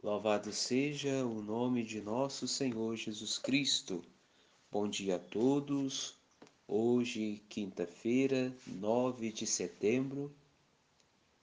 Louvado 0.00 0.52
seja 0.52 1.26
o 1.26 1.42
nome 1.42 1.82
de 1.82 2.00
nosso 2.00 2.46
Senhor 2.46 2.94
Jesus 2.94 3.36
Cristo. 3.36 4.00
Bom 4.70 4.88
dia 4.88 5.16
a 5.16 5.18
todos. 5.18 6.14
Hoje, 6.68 7.42
quinta-feira, 7.48 8.54
9 8.64 9.32
de 9.32 9.44
setembro, 9.44 10.32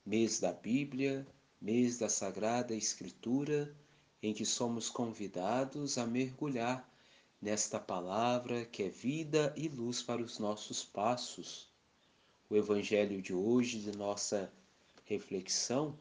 mês 0.06 0.40
da 0.40 0.52
Bíblia, 0.52 1.26
mês 1.60 1.98
da 1.98 2.08
Sagrada 2.08 2.74
Escritura, 2.74 3.76
em 4.22 4.32
que 4.32 4.46
somos 4.46 4.88
convidados 4.88 5.98
a 5.98 6.06
mergulhar 6.06 6.90
nesta 7.42 7.78
palavra 7.78 8.64
que 8.64 8.84
é 8.84 8.88
vida 8.88 9.52
e 9.54 9.68
luz 9.68 10.02
para 10.02 10.22
os 10.22 10.38
nossos 10.38 10.82
passos. 10.82 11.68
O 12.48 12.56
evangelho 12.56 13.20
de 13.20 13.34
hoje, 13.34 13.80
de 13.80 13.94
nossa 13.94 14.50
reflexão, 15.04 15.94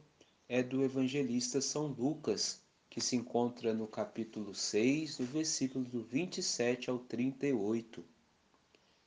é 0.47 0.61
do 0.61 0.83
evangelista 0.83 1.59
São 1.59 1.87
Lucas, 1.87 2.61
que 2.87 3.01
se 3.01 3.15
encontra 3.15 3.73
no 3.73 3.87
capítulo 3.87 4.53
6, 4.53 5.17
do 5.17 5.25
versículo 5.25 5.83
do 5.85 6.03
27 6.03 6.89
ao 6.89 6.99
38. 6.99 8.05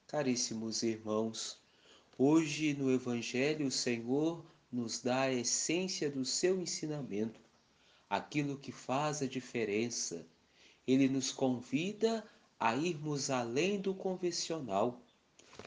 Caríssimos 0.09 0.83
irmãos, 0.83 1.61
hoje 2.19 2.75
no 2.75 2.91
evangelho 2.91 3.69
o 3.69 3.71
Senhor 3.71 4.45
nos 4.71 5.01
dá 5.01 5.23
a 5.23 5.33
essência 5.33 6.11
do 6.11 6.25
seu 6.25 6.61
ensinamento, 6.61 7.41
aquilo 8.11 8.59
que 8.59 8.73
faz 8.73 9.23
a 9.23 9.27
diferença. 9.27 10.27
Ele 10.87 11.09
nos 11.09 11.31
convida 11.31 12.27
a 12.59 12.75
irmos 12.75 13.31
além 13.31 13.81
do 13.81 13.95
convencional. 13.95 15.01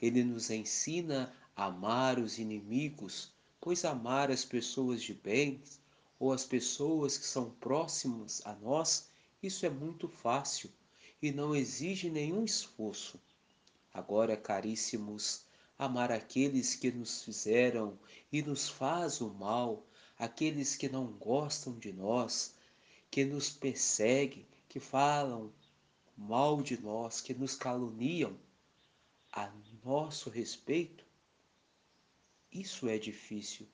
Ele 0.01 0.21
nos 0.21 0.49
ensina 0.49 1.33
a 1.55 1.65
amar 1.65 2.19
os 2.19 2.39
inimigos, 2.39 3.31
pois 3.61 3.85
amar 3.85 4.31
as 4.31 4.43
pessoas 4.43 5.03
de 5.03 5.13
bem 5.13 5.61
ou 6.19 6.33
as 6.33 6.43
pessoas 6.43 7.17
que 7.17 7.25
são 7.25 7.51
próximas 7.51 8.41
a 8.43 8.53
nós, 8.55 9.09
isso 9.41 9.65
é 9.65 9.69
muito 9.69 10.09
fácil 10.09 10.69
e 11.21 11.31
não 11.31 11.55
exige 11.55 12.09
nenhum 12.09 12.43
esforço. 12.43 13.19
Agora, 13.93 14.35
caríssimos, 14.35 15.45
amar 15.77 16.11
aqueles 16.11 16.75
que 16.75 16.91
nos 16.91 17.23
fizeram 17.23 17.97
e 18.31 18.41
nos 18.41 18.67
faz 18.67 19.21
o 19.21 19.29
mal, 19.29 19.85
aqueles 20.17 20.75
que 20.75 20.89
não 20.89 21.05
gostam 21.05 21.77
de 21.77 21.93
nós, 21.93 22.55
que 23.11 23.23
nos 23.23 23.49
perseguem, 23.49 24.47
que 24.67 24.79
falam 24.79 25.51
mal 26.17 26.61
de 26.61 26.81
nós, 26.81 27.21
que 27.21 27.33
nos 27.33 27.55
caluniam 27.55 28.35
a 29.31 29.51
nosso 29.83 30.29
respeito, 30.29 31.05
isso 32.51 32.87
é 32.87 32.97
difícil. 32.97 33.67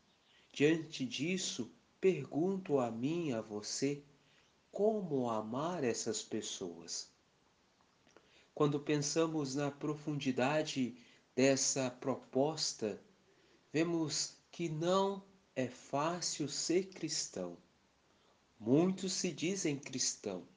Diante 0.53 1.05
disso, 1.05 1.71
pergunto 1.99 2.79
a 2.79 2.91
mim, 2.91 3.31
a 3.31 3.41
você, 3.41 4.03
como 4.71 5.29
amar 5.29 5.83
essas 5.83 6.21
pessoas? 6.21 7.09
Quando 8.53 8.79
pensamos 8.79 9.55
na 9.55 9.71
profundidade 9.71 10.95
dessa 11.35 11.89
proposta, 11.89 13.01
vemos 13.71 14.35
que 14.51 14.69
não 14.69 15.23
é 15.55 15.67
fácil 15.67 16.47
ser 16.47 16.89
cristão. 16.89 17.57
Muitos 18.59 19.13
se 19.13 19.31
dizem 19.31 19.77
cristão, 19.77 20.47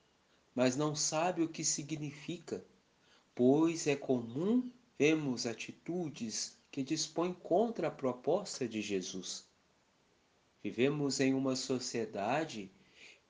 mas 0.54 0.76
não 0.76 0.94
sabem 0.94 1.44
o 1.44 1.48
que 1.48 1.64
significa, 1.64 2.64
pois 3.34 3.86
é 3.86 3.96
comum 3.96 4.70
vemos 4.98 5.46
atitudes 5.46 6.59
que 6.70 6.82
dispõem 6.82 7.32
contra 7.32 7.88
a 7.88 7.90
proposta 7.90 8.68
de 8.68 8.80
Jesus. 8.80 9.44
Vivemos 10.62 11.20
em 11.20 11.34
uma 11.34 11.56
sociedade 11.56 12.70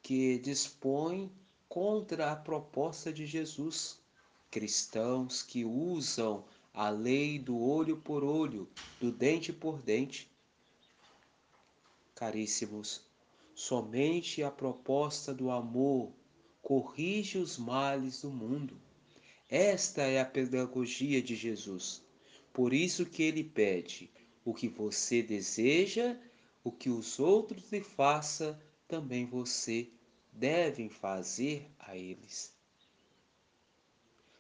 que 0.03 0.39
dispõe 0.39 1.33
contra 1.69 2.33
a 2.33 2.37
proposta 2.37 3.13
de 3.13 3.27
Jesus. 3.27 3.99
Cristãos 4.51 5.43
que 5.43 5.65
usam 5.65 6.45
a 6.75 6.89
lei 6.89 7.39
do 7.39 7.59
olho 7.59 7.97
por 7.97 8.25
olho, 8.25 8.69
do 9.01 9.13
dente 9.13 9.53
por 9.53 9.81
dente. 9.81 10.29
Caríssimos, 12.15 13.03
somente 13.55 14.43
a 14.43 14.51
proposta 14.51 15.33
do 15.33 15.51
amor 15.51 16.13
corrige 16.61 17.39
os 17.39 17.57
males 17.57 18.23
do 18.23 18.31
mundo. 18.31 18.77
Esta 19.49 20.03
é 20.03 20.21
a 20.21 20.25
pedagogia 20.25 21.23
de 21.23 21.35
Jesus. 21.35 22.03
Por 22.61 22.75
isso 22.75 23.07
que 23.07 23.23
ele 23.23 23.43
pede: 23.43 24.13
o 24.45 24.53
que 24.53 24.69
você 24.69 25.23
deseja, 25.23 26.15
o 26.63 26.71
que 26.71 26.91
os 26.91 27.19
outros 27.19 27.73
lhe 27.73 27.81
façam, 27.81 28.55
também 28.87 29.25
você 29.25 29.91
devem 30.31 30.91
fazer 30.91 31.71
a 31.79 31.97
eles. 31.97 32.55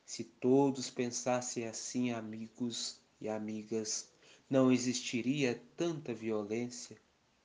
Se 0.05 0.23
todos 0.23 0.91
pensassem 0.91 1.67
assim, 1.67 2.11
amigos 2.11 3.01
e 3.23 3.27
amigas, 3.27 4.11
não 4.51 4.71
existiria 4.71 5.59
tanta 5.75 6.13
violência, 6.13 7.01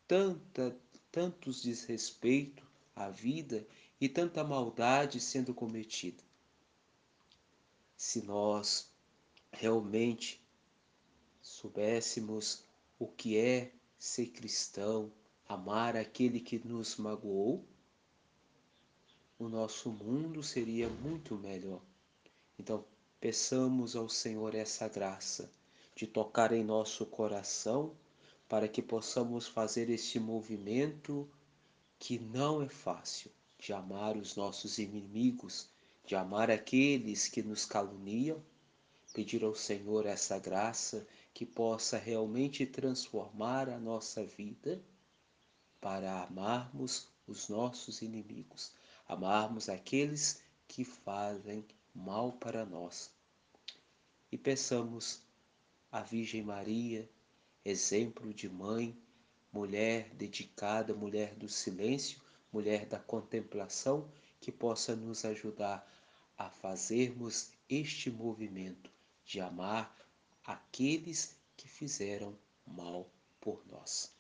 tanta, 0.06 0.78
tantos 1.10 1.64
desrespeito 1.64 2.68
à 2.94 3.10
vida 3.10 3.66
e 4.02 4.10
tanta 4.10 4.44
maldade 4.44 5.22
sendo 5.22 5.54
cometida. 5.54 6.22
Se 7.96 8.22
nós 8.24 8.94
realmente 9.54 10.44
soubéssemos 11.46 12.64
o 12.98 13.08
que 13.08 13.38
é 13.38 13.72
ser 14.00 14.28
cristão, 14.28 15.12
amar 15.48 15.96
aquele 15.96 16.40
que 16.40 16.58
nos 16.68 16.98
magoou, 16.98 17.64
o 19.38 19.48
nosso 19.48 19.92
mundo 19.92 20.42
seria 20.42 20.90
muito 20.90 21.36
melhor. 21.36 21.82
Então, 22.58 22.84
peçamos 23.22 23.96
ao 23.96 24.10
Senhor 24.10 24.56
essa 24.56 24.88
graça 24.88 25.52
de 25.96 26.08
tocar 26.08 26.52
em 26.52 26.64
nosso 26.64 27.06
coração 27.06 27.96
para 28.50 28.68
que 28.68 28.82
possamos 28.82 29.48
fazer 29.48 29.88
este 29.92 30.20
movimento 30.20 31.30
que 32.00 32.18
não 32.18 32.64
é 32.64 32.70
fácil 32.70 33.30
de 33.60 33.72
amar 33.72 34.18
os 34.18 34.36
nossos 34.36 34.80
inimigos, 34.80 35.70
de 36.06 36.16
amar 36.16 36.50
aqueles 36.50 37.28
que 37.28 37.44
nos 37.44 37.66
caluniam, 37.66 38.44
pedir 39.14 39.44
ao 39.44 39.54
Senhor 39.54 40.08
essa 40.08 40.40
graça 40.40 41.08
que 41.36 41.46
possa 41.46 41.98
realmente 41.98 42.66
transformar 42.66 43.68
a 43.68 43.78
nossa 43.78 44.26
vida 44.26 44.82
para 45.82 46.24
amarmos 46.24 47.10
os 47.28 47.50
nossos 47.50 48.02
inimigos, 48.02 48.72
amarmos 49.06 49.68
aqueles 49.68 50.42
que 50.66 50.86
fazem 50.86 51.66
mal 51.94 52.32
para 52.32 52.66
nós. 52.66 53.12
E 54.32 54.38
peçamos 54.38 55.24
à 55.92 56.02
Virgem 56.02 56.42
Maria, 56.42 57.10
exemplo 57.66 58.34
de 58.34 58.48
mãe, 58.48 58.98
mulher 59.52 60.16
dedicada, 60.16 60.94
mulher 60.94 61.36
do 61.36 61.50
silêncio, 61.50 62.22
mulher 62.50 62.86
da 62.86 62.98
contemplação, 62.98 64.10
que 64.40 64.54
possa 64.54 64.96
nos 64.96 65.26
ajudar 65.26 65.86
a 66.38 66.50
fazermos 66.50 67.52
este 67.68 68.10
movimento 68.10 68.90
de 69.26 69.42
amar 69.42 70.05
aqueles 70.46 71.36
que 71.58 71.68
fizeram 71.68 72.38
mal 72.66 73.10
por 73.42 73.66
nós. 73.66 74.14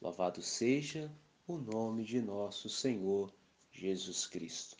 Louvado 0.00 0.42
seja 0.42 1.12
o 1.46 1.58
nome 1.58 2.04
de 2.04 2.20
nosso 2.20 2.68
Senhor 2.68 3.32
Jesus 3.70 4.26
Cristo. 4.26 4.79